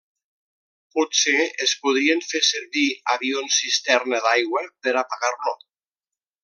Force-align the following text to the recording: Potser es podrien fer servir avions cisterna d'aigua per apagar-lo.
Potser 0.95 1.43
es 1.65 1.73
podrien 1.83 2.25
fer 2.29 2.43
servir 2.49 2.87
avions 3.17 3.61
cisterna 3.61 4.25
d'aigua 4.29 4.65
per 4.87 4.99
apagar-lo. 5.05 5.59